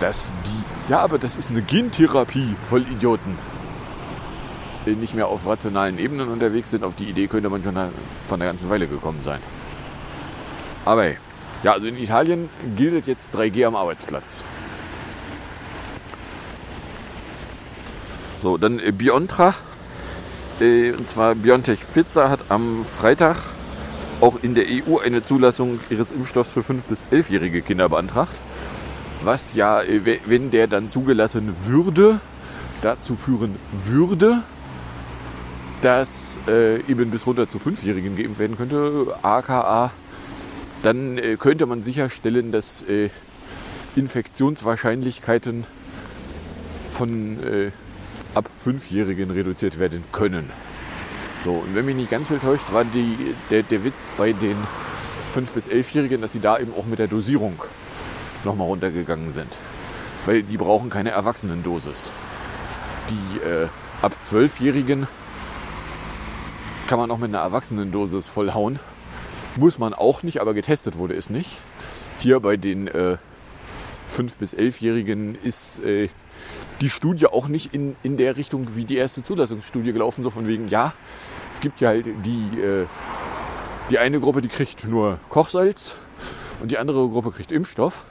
[0.00, 0.90] dass die.
[0.90, 3.38] Ja, aber das ist eine Gentherapie, voll Idioten.
[4.86, 6.82] Nicht mehr auf rationalen Ebenen unterwegs sind.
[6.84, 9.40] Auf die Idee könnte man schon von einer ganzen Weile gekommen sein.
[10.84, 11.06] Aber
[11.62, 14.42] ja, also in Italien gilt jetzt 3G am Arbeitsplatz.
[18.42, 19.54] So, dann äh, Biontech.
[20.60, 23.36] Äh, und zwar Biontech Pfizer hat am Freitag
[24.20, 28.40] auch in der EU eine Zulassung ihres Impfstoffs für 5- bis 11-jährige Kinder beantragt.
[29.22, 32.20] Was ja, äh, wenn der dann zugelassen würde,
[32.82, 34.42] dazu führen würde,
[35.82, 39.90] dass äh, eben bis runter zu 5-Jährigen geimpft werden könnte, aka
[40.82, 43.10] dann äh, könnte man sicherstellen, dass äh,
[43.96, 45.64] Infektionswahrscheinlichkeiten
[46.90, 47.70] von äh,
[48.34, 50.50] ab 5-Jährigen reduziert werden können.
[51.44, 53.16] So, und wenn mich nicht ganz viel täuscht, war die,
[53.50, 54.56] der, der Witz bei den
[55.34, 57.62] 5- bis 11-Jährigen, dass sie da eben auch mit der Dosierung
[58.44, 59.52] nochmal runtergegangen sind.
[60.26, 62.12] Weil die brauchen keine Erwachsenendosis.
[63.10, 63.68] Die äh,
[64.02, 65.06] ab 12-Jährigen
[66.86, 68.78] kann man auch mit einer Erwachsenendosis vollhauen.
[69.56, 71.58] Muss man auch nicht, aber getestet wurde es nicht.
[72.18, 73.16] Hier bei den äh,
[74.10, 76.08] 5- bis 11-Jährigen ist äh,
[76.80, 80.48] die Studie auch nicht in, in der Richtung wie die erste Zulassungsstudie gelaufen, so von
[80.48, 80.92] wegen, ja,
[81.52, 82.86] es gibt ja halt die, äh,
[83.90, 85.96] die eine Gruppe, die kriegt nur Kochsalz
[86.60, 88.04] und die andere Gruppe kriegt Impfstoff,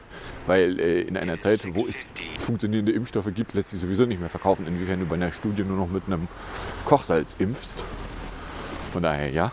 [0.50, 2.08] weil äh, in einer Zeit, wo es
[2.40, 5.78] funktionierende Impfstoffe gibt, lässt sich sowieso nicht mehr verkaufen, inwiefern du bei einer Studie nur
[5.78, 6.28] noch mit einem
[6.86, 7.86] Kochsalz impfst.
[8.92, 9.52] Von daher, ja.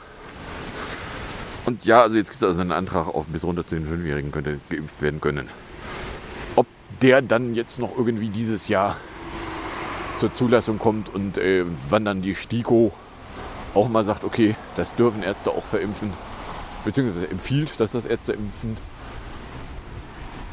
[1.67, 4.33] Und ja, also jetzt gibt es also einen Antrag auf bis runter zu den Fünfjährigen
[4.33, 5.51] könnte geimpft werden können.
[6.55, 6.67] Ob
[7.03, 8.97] der dann jetzt noch irgendwie dieses Jahr
[10.17, 12.91] zur Zulassung kommt und äh, wann dann die STIKO
[13.75, 16.11] auch mal sagt, okay, das dürfen Ärzte auch verimpfen,
[16.87, 18.79] beziehungsweise empfiehlt, dass das Ärzte impfen.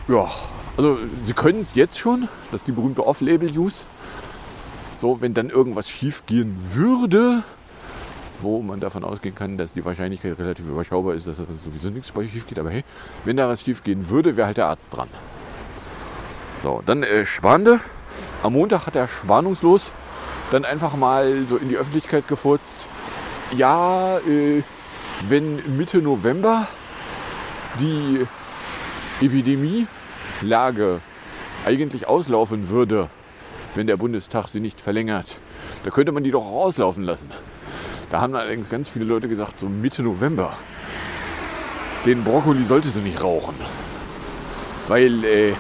[0.08, 0.30] Ja,
[0.76, 3.86] also sie können es jetzt schon, das ist die berühmte Off-Label-Use.
[4.98, 7.44] So, wenn dann irgendwas schief gehen würde,
[8.40, 12.12] wo man davon ausgehen kann, dass die Wahrscheinlichkeit relativ überschaubar ist, dass das sowieso nichts
[12.12, 12.60] bei schief geht.
[12.60, 12.84] Aber hey,
[13.24, 15.08] wenn da was schief gehen würde, wäre halt der Arzt dran.
[16.62, 17.80] So, dann äh, Schwande.
[18.44, 19.92] Am Montag hat er spannungslos
[20.52, 22.88] dann einfach mal so in die Öffentlichkeit gefurzt.
[23.56, 24.64] Ja, äh,
[25.28, 26.68] wenn Mitte November
[27.80, 28.26] die
[29.22, 31.02] Epidemielage
[31.66, 33.10] eigentlich auslaufen würde,
[33.76, 35.40] wenn der Bundestag sie nicht verlängert,
[35.84, 37.30] da könnte man die doch auch auslaufen lassen.
[38.10, 40.54] Da haben allerdings ganz viele Leute gesagt, so Mitte November,
[42.06, 43.56] den Brokkoli solltest du nicht rauchen.
[44.88, 45.54] Weil äh,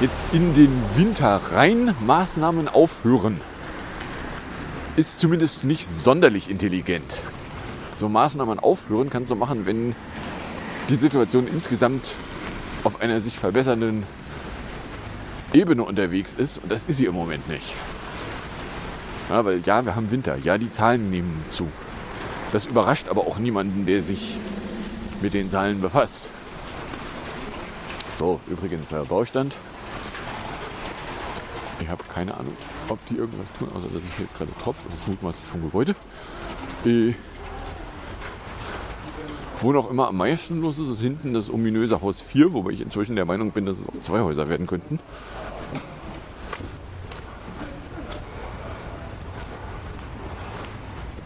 [0.00, 3.40] jetzt in den Winter rein Maßnahmen aufhören,
[4.96, 7.22] ist zumindest nicht sonderlich intelligent.
[7.96, 9.94] So Maßnahmen aufhören kannst du machen, wenn
[10.88, 12.14] die Situation insgesamt
[12.84, 14.04] auf einer sich verbessernden
[15.52, 16.58] Ebene unterwegs ist.
[16.58, 17.74] Und das ist sie im Moment nicht.
[19.30, 20.36] Ja, weil ja, wir haben Winter.
[20.36, 21.68] Ja, die Zahlen nehmen zu.
[22.52, 24.38] Das überrascht aber auch niemanden, der sich
[25.22, 26.30] mit den Zahlen befasst.
[28.18, 29.54] So, übrigens der Baustand.
[31.80, 32.56] Ich habe keine Ahnung,
[32.88, 34.84] ob die irgendwas tun, außer dass es jetzt gerade tropft.
[34.90, 35.96] Das ist mutmaßlich vom Gebäude.
[36.84, 37.14] Äh,
[39.64, 42.82] wo noch immer am meisten los ist, ist hinten das ominöse Haus 4, wobei ich
[42.82, 45.00] inzwischen der Meinung bin, dass es auch zwei Häuser werden könnten.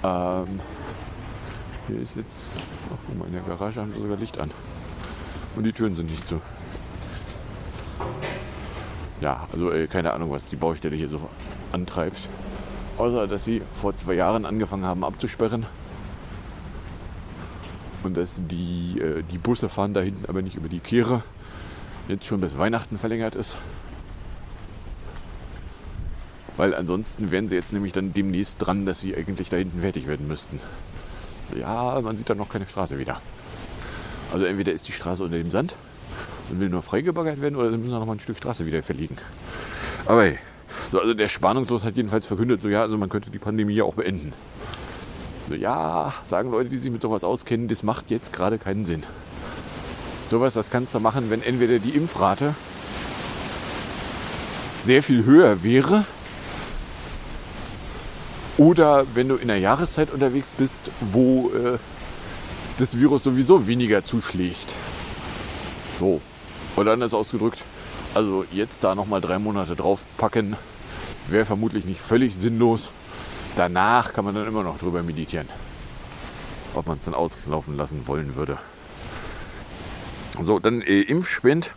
[0.04, 0.60] Ähm,
[1.88, 2.60] hier ist jetzt,
[2.94, 4.52] ach guck mal, in der Garage haben sie sogar Licht an.
[5.56, 6.40] Und die Türen sind nicht zu.
[9.20, 11.28] Ja, also äh, keine Ahnung, was die Baustelle hier so
[11.72, 12.28] antreibt.
[12.98, 15.66] Außer, dass sie vor zwei Jahren angefangen haben abzusperren.
[18.04, 21.22] Und dass die, äh, die Busse fahren da hinten aber nicht über die Kehre.
[22.08, 23.58] Jetzt schon bis Weihnachten verlängert ist.
[26.56, 30.06] Weil ansonsten wären sie jetzt nämlich dann demnächst dran, dass sie eigentlich da hinten fertig
[30.06, 30.58] werden müssten.
[31.44, 33.20] So, ja, man sieht da noch keine Straße wieder.
[34.32, 35.74] Also entweder ist die Straße unter dem Sand
[36.50, 39.16] und will nur freigebaggert werden oder sie müssen noch mal ein Stück Straße wieder verlegen.
[40.04, 40.38] Aber hey,
[40.90, 43.84] so, also der Spannungslos hat jedenfalls verkündet, so ja, also man könnte die Pandemie ja
[43.84, 44.32] auch beenden.
[45.48, 49.02] So, ja, sagen Leute, die sich mit sowas auskennen, das macht jetzt gerade keinen Sinn.
[50.30, 52.54] Sowas, das kannst du machen, wenn entweder die Impfrate
[54.82, 56.04] sehr viel höher wäre
[58.58, 61.78] oder wenn du in der Jahreszeit unterwegs bist, wo äh,
[62.76, 64.74] das Virus sowieso weniger zuschlägt.
[65.98, 66.20] So.
[66.76, 67.64] Oder anders ausgedrückt,
[68.14, 70.56] also jetzt da nochmal drei Monate draufpacken,
[71.28, 72.92] wäre vermutlich nicht völlig sinnlos.
[73.58, 75.48] Danach kann man dann immer noch drüber meditieren,
[76.74, 78.58] ob man es dann auslaufen lassen wollen würde.
[80.40, 81.72] So, dann äh, Impfspend.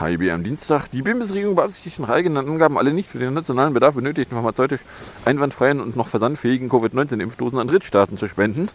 [0.00, 0.88] HIB am Dienstag.
[0.90, 4.80] Die Bundesregierung beabsichtigt nach eigenen Angaben alle nicht für den nationalen Bedarf benötigten pharmazeutisch
[5.24, 8.68] einwandfreien und noch versandfähigen Covid-19-Impfdosen an Drittstaaten zu spenden.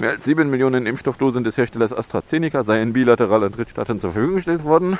[0.00, 4.64] Mehr als 7 Millionen Impfstoffdosen des Herstellers AstraZeneca seien bilateral an Drittstaaten zur Verfügung gestellt
[4.64, 4.98] worden.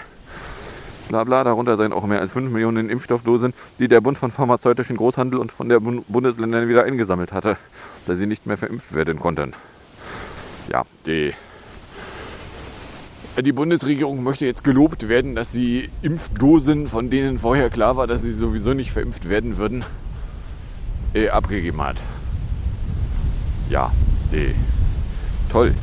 [1.11, 4.97] Bla bla, darunter seien auch mehr als 5 Millionen Impfstoffdosen, die der Bund von pharmazeutischen
[4.97, 7.57] Großhandel und von der Bund Bundesländern wieder eingesammelt hatte,
[8.07, 9.53] da sie nicht mehr verimpft werden konnten.
[10.71, 11.35] Ja, die
[13.43, 18.23] die Bundesregierung möchte jetzt gelobt werden, dass sie Impfdosen, von denen vorher klar war, dass
[18.23, 19.85] sie sowieso nicht verimpft werden würden,
[21.13, 21.97] äh, abgegeben hat.
[23.69, 23.91] Ja,
[24.31, 24.55] äh,
[25.51, 25.75] toll.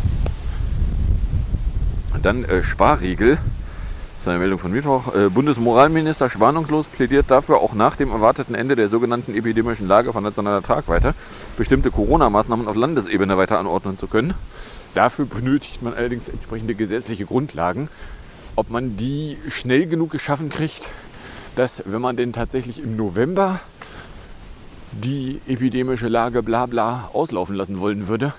[2.24, 3.40] Dann äh, Sparriegel.
[4.18, 5.14] Das ist eine Meldung von Mittwoch.
[5.14, 10.24] Äh, Bundesmoralminister schwarnungslos plädiert dafür, auch nach dem erwarteten Ende der sogenannten epidemischen Lage von
[10.24, 11.14] nationaler Tragweite
[11.56, 14.34] bestimmte Corona-Maßnahmen auf Landesebene weiter anordnen zu können.
[14.96, 17.90] Dafür benötigt man allerdings entsprechende gesetzliche Grundlagen.
[18.56, 20.90] Ob man die schnell genug geschaffen kriegt,
[21.56, 23.60] dass wenn man denn tatsächlich im November
[24.94, 28.34] die epidemische Lage bla bla auslaufen lassen wollen würde.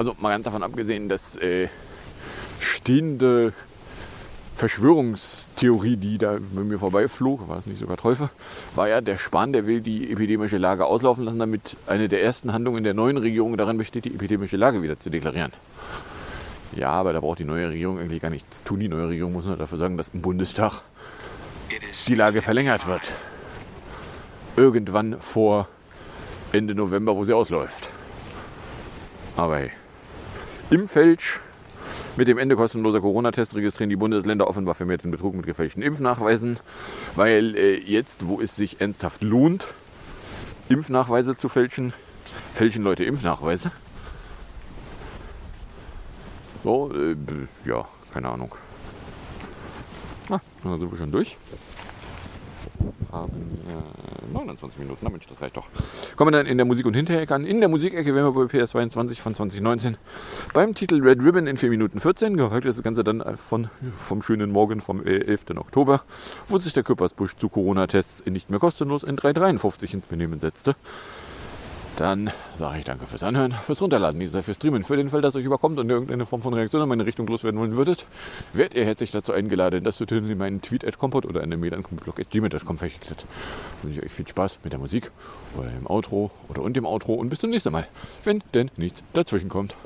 [0.00, 1.68] Also mal ganz davon abgesehen, dass äh,
[2.58, 3.52] stehende
[4.60, 8.28] Verschwörungstheorie, die da bei mir vorbeiflog, war es nicht sogar Teufel,
[8.74, 12.52] war ja, der Spahn, der will die epidemische Lage auslaufen lassen, damit eine der ersten
[12.52, 15.50] Handlungen der neuen Regierung darin besteht, die epidemische Lage wieder zu deklarieren.
[16.72, 18.80] Ja, aber da braucht die neue Regierung eigentlich gar nichts tun.
[18.80, 20.82] Die neue Regierung muss nur dafür sorgen, dass im Bundestag
[22.06, 23.02] die Lage verlängert wird.
[24.56, 25.68] Irgendwann vor
[26.52, 27.88] Ende November, wo sie ausläuft.
[29.38, 29.70] Aber hey,
[30.68, 31.40] im Fälsch
[32.16, 36.58] mit dem Ende kostenloser Corona-Tests registrieren die Bundesländer offenbar vermehrt den Betrug mit gefälschten Impfnachweisen,
[37.16, 39.68] weil äh, jetzt, wo es sich ernsthaft lohnt,
[40.68, 41.92] Impfnachweise zu fälschen,
[42.54, 43.72] fälschen Leute Impfnachweise.
[46.62, 47.16] So, äh,
[47.64, 48.54] ja, keine Ahnung.
[50.28, 51.36] Ah, dann sind wir schon durch
[53.12, 54.98] haben äh, 29 Minuten.
[55.02, 55.66] Na Mensch, das reicht doch.
[56.16, 57.44] Kommen wir dann in der Musik- und Hinterecke an.
[57.44, 59.96] In der Musikecke wären wir bei PS22 von 2019
[60.52, 62.36] beim Titel Red Ribbon in 4 Minuten 14.
[62.36, 65.50] Gefolgt ist das Ganze dann von, vom schönen Morgen vom 11.
[65.56, 66.02] Oktober,
[66.48, 70.76] wo sich der Köppersbusch zu Corona-Tests nicht mehr kostenlos in 3,53 ins Benehmen setzte.
[72.00, 74.84] Dann sage ich danke fürs Anhören, fürs Runterladen, dieser fürs Streamen.
[74.84, 77.60] Für den Fall, dass euch überkommt und irgendeine Form von Reaktion in meine Richtung loswerden
[77.60, 78.06] wollen würdet,
[78.54, 81.74] werdet ihr herzlich dazu eingeladen, dass ihr in meinen Tweet at Kompot oder eine Mail
[81.74, 83.26] an kompotblog.gmail.com verschickt.
[83.82, 85.10] Wünsche ich euch viel Spaß mit der Musik
[85.58, 87.86] oder im Outro oder und dem Outro und bis zum nächsten Mal,
[88.24, 89.76] wenn denn nichts dazwischen kommt.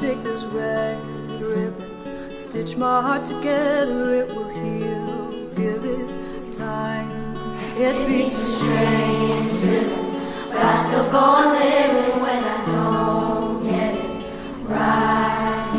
[0.00, 0.98] Take this red
[1.40, 5.30] ribbon, stitch my heart together, it will heal.
[5.54, 7.36] Give it time.
[7.76, 13.94] It beats a strange rhythm, but I still go on living when I don't get
[13.94, 14.24] it
[14.66, 15.70] right.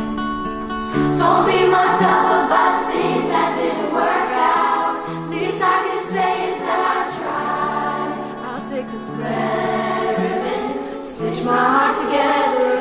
[1.17, 5.04] Don't beat myself about the things that didn't work out.
[5.30, 8.15] Least I can say is that I tried.
[8.47, 12.73] I'll take this red ribbon, stitch my heart together,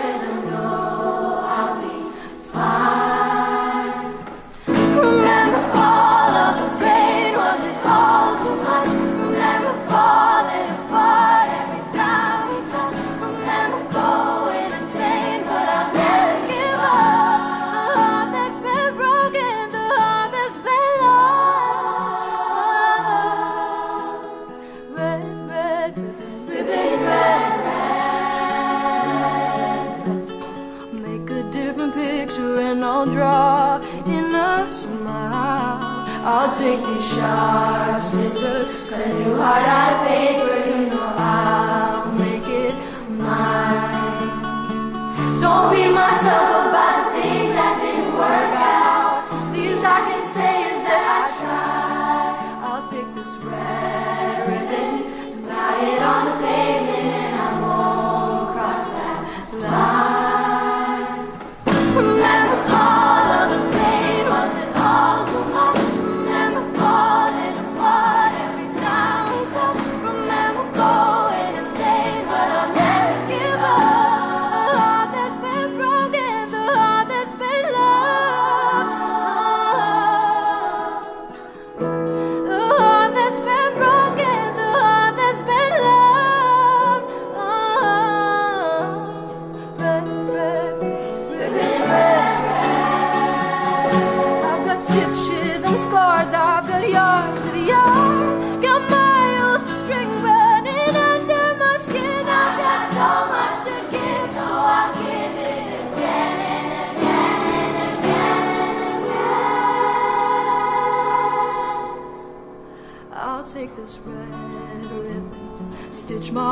[36.55, 40.62] Take these sharp scissors, cut a new heart out of paper.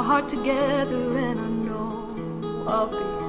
[0.03, 3.20] Heart together, and I know I'll be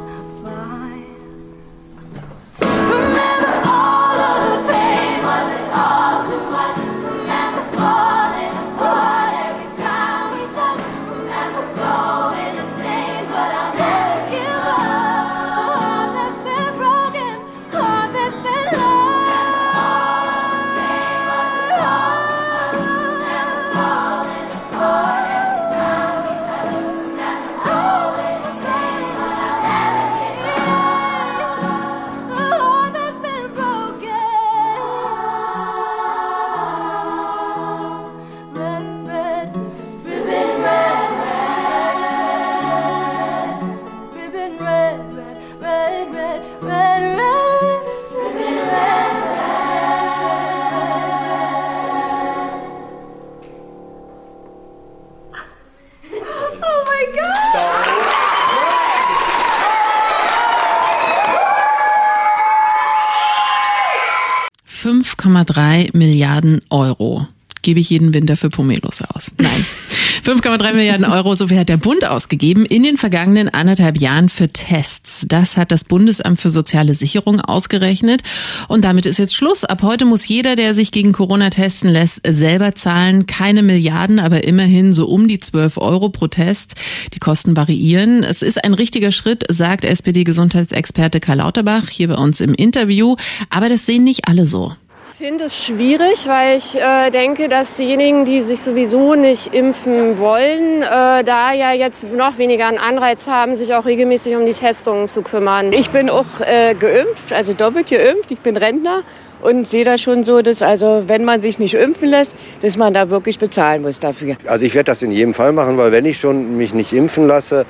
[65.41, 67.27] 5,3 Milliarden Euro
[67.61, 69.31] gebe ich jeden Winter für Pomelos aus.
[69.37, 69.65] Nein.
[70.23, 74.47] 5,3 Milliarden Euro, so viel hat der Bund ausgegeben in den vergangenen anderthalb Jahren für
[74.47, 75.25] Tests.
[75.27, 78.21] Das hat das Bundesamt für soziale Sicherung ausgerechnet.
[78.67, 79.63] Und damit ist jetzt Schluss.
[79.63, 83.25] Ab heute muss jeder, der sich gegen Corona testen lässt, selber zahlen.
[83.25, 86.75] Keine Milliarden, aber immerhin so um die 12 Euro pro Test.
[87.13, 88.23] Die Kosten variieren.
[88.23, 93.15] Es ist ein richtiger Schritt, sagt SPD-Gesundheitsexperte Karl Lauterbach hier bei uns im Interview.
[93.49, 94.75] Aber das sehen nicht alle so.
[95.21, 100.17] Ich finde es schwierig, weil ich äh, denke, dass diejenigen, die sich sowieso nicht impfen
[100.17, 104.53] wollen, äh, da ja jetzt noch weniger einen Anreiz haben, sich auch regelmäßig um die
[104.53, 105.73] Testungen zu kümmern.
[105.73, 108.31] Ich bin auch äh, geimpft, also doppelt geimpft.
[108.31, 109.03] Ich bin Rentner
[109.43, 112.91] und sehe das schon so, dass also wenn man sich nicht impfen lässt, dass man
[112.95, 114.37] da wirklich bezahlen muss dafür.
[114.47, 117.27] Also ich werde das in jedem Fall machen, weil wenn ich schon mich nicht impfen
[117.27, 117.67] lasse,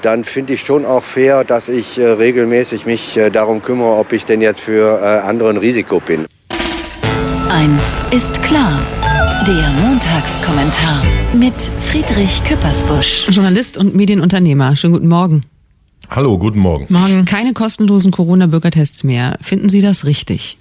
[0.00, 4.14] dann finde ich schon auch fair, dass ich äh, regelmäßig mich äh, darum kümmere, ob
[4.14, 6.24] ich denn jetzt für äh, andere ein Risiko bin.
[7.54, 8.80] Eins ist klar.
[9.46, 13.28] Der Montagskommentar mit Friedrich Küppersbusch.
[13.28, 14.74] Journalist und Medienunternehmer.
[14.74, 15.42] Schönen guten Morgen.
[16.10, 16.86] Hallo, guten Morgen.
[16.88, 17.24] Morgen.
[17.26, 19.36] Keine kostenlosen Corona-Bürgertests mehr.
[19.40, 20.58] Finden Sie das richtig?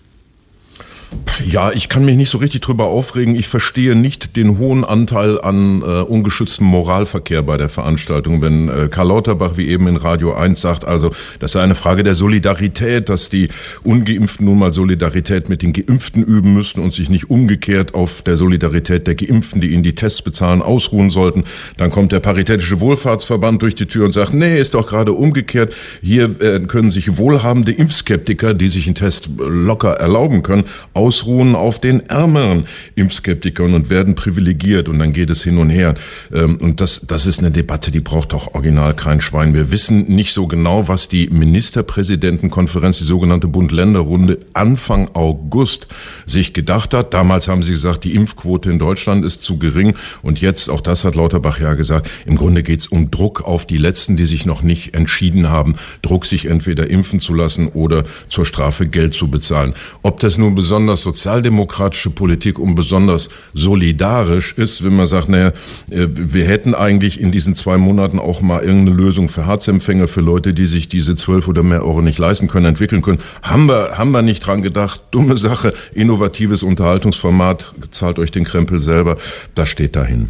[1.46, 3.36] Ja, ich kann mich nicht so richtig drüber aufregen.
[3.36, 8.42] Ich verstehe nicht den hohen Anteil an äh, ungeschütztem Moralverkehr bei der Veranstaltung.
[8.42, 12.04] Wenn äh, Karl Lauterbach wie eben in Radio 1 sagt, also das sei eine Frage
[12.04, 13.50] der Solidarität, dass die
[13.84, 18.38] Ungeimpften nun mal Solidarität mit den Geimpften üben müssten und sich nicht umgekehrt auf der
[18.38, 21.44] Solidarität der Geimpften, die ihnen die Tests bezahlen, ausruhen sollten.
[21.78, 25.74] Dann kommt der Paritätische Wohlfahrtsverband durch die Tür und sagt, nee, ist doch gerade umgekehrt.
[26.02, 30.66] Hier äh, können sich wohlhabende Impfskeptiker, die sich einen Test locker erlauben können,
[31.04, 35.96] ausruhen auf den ärmeren Impfskeptikern und werden privilegiert und dann geht es hin und her.
[36.34, 39.54] Ähm, Und das, das ist eine Debatte, die braucht doch original kein Schwein.
[39.54, 45.88] Wir wissen nicht so genau, was die Ministerpräsidentenkonferenz, die sogenannte Bund-Länder-Runde Anfang August
[46.26, 47.14] sich gedacht hat.
[47.14, 51.04] Damals haben sie gesagt, die Impfquote in Deutschland ist zu gering und jetzt, auch das
[51.04, 54.46] hat Lauterbach ja gesagt, im Grunde geht es um Druck auf die Letzten, die sich
[54.46, 59.28] noch nicht entschieden haben, Druck sich entweder impfen zu lassen oder zur Strafe Geld zu
[59.28, 59.74] bezahlen.
[60.02, 65.48] Ob das nun besonders sozialdemokratische Politik und besonders solidarisch ist, wenn man sagt, naja,
[65.90, 70.22] äh, wir hätten eigentlich in diesen zwei Monaten auch mal irgendeine Lösung für Harzempfänger, für
[70.22, 73.20] Leute, die sich diese zwölf oder mehr Euro nicht leisten können, entwickeln können.
[73.42, 75.02] Haben wir, haben wir nicht dran gedacht.
[75.12, 79.18] Dumme Sache, innovatives Unterhaltungsformat, zahlt euch den Krempel selber.
[79.56, 80.30] Das steht dahin.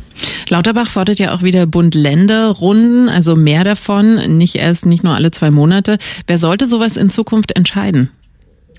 [0.49, 5.51] Lauterbach fordert ja auch wieder Bund-Länder-Runden, also mehr davon, nicht erst, nicht nur alle zwei
[5.51, 5.97] Monate.
[6.28, 8.11] Wer sollte sowas in Zukunft entscheiden?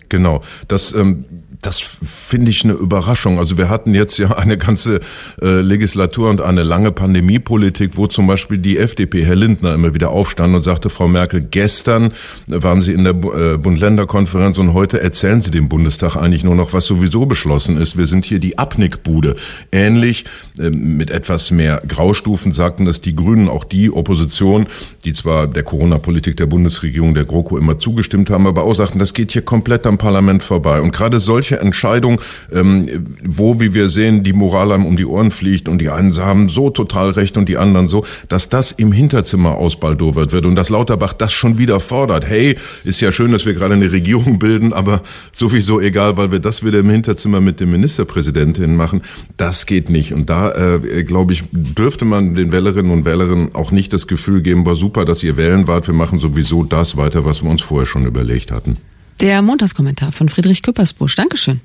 [0.09, 1.25] Genau, das ähm,
[1.65, 3.39] das finde ich eine Überraschung.
[3.39, 5.01] Also wir hatten jetzt ja eine ganze
[5.41, 10.11] äh, Legislatur und eine lange Pandemiepolitik, wo zum Beispiel die FDP, Herr Lindner, immer wieder
[10.11, 12.13] aufstand und sagte, Frau Merkel, gestern
[12.47, 16.75] waren Sie in der äh, Bund-Länder-Konferenz und heute erzählen Sie dem Bundestag eigentlich nur noch,
[16.75, 17.97] was sowieso beschlossen ist.
[17.97, 19.37] Wir sind hier die Abnickbude.
[19.73, 20.27] Ähnlich
[20.59, 24.67] äh, mit etwas mehr Graustufen sagten das die Grünen, auch die Opposition,
[25.05, 29.15] die zwar der Corona-Politik der Bundesregierung, der GroKo immer zugestimmt haben, aber auch sagten, das
[29.15, 30.83] geht hier komplett am Parlament vorbei.
[30.83, 32.21] Und gerade solche solche Entscheidung,
[32.53, 36.15] ähm, wo, wie wir sehen, die Moral einem um die Ohren fliegt und die einen
[36.17, 40.55] haben so total recht und die anderen so, dass das im Hinterzimmer ausbaldowert wird und
[40.55, 42.27] dass Lauterbach das schon wieder fordert.
[42.27, 45.03] Hey, ist ja schön, dass wir gerade eine Regierung bilden, aber
[45.33, 49.03] sowieso egal, weil wir das wieder im Hinterzimmer mit dem Ministerpräsidentin machen,
[49.37, 50.13] das geht nicht.
[50.13, 54.43] Und da, äh, glaube ich, dürfte man den Wählerinnen und Wählerinnen auch nicht das Gefühl
[54.43, 57.63] geben, war super, dass ihr wählen wart, wir machen sowieso das weiter, was wir uns
[57.63, 58.77] vorher schon überlegt hatten.
[59.21, 61.15] Der Montagskommentar von Friedrich Küppersbusch.
[61.15, 61.61] Dankeschön.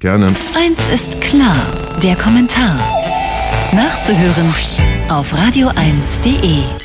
[0.00, 0.26] Gerne.
[0.54, 1.56] Eins ist klar,
[2.02, 2.78] der Kommentar.
[3.72, 4.54] Nachzuhören
[5.08, 6.83] auf radio1.de.